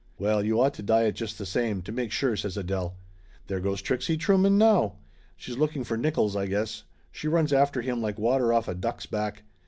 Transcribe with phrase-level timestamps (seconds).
[0.17, 2.97] "Well, you ought to diet just the same, to make sure!" says Adele.
[3.45, 4.95] "There goes Tiixie Trueman, now.
[5.35, 6.85] She's looking for Nickolls, I guess.
[7.11, 9.43] She runs after him like water off a duck's back.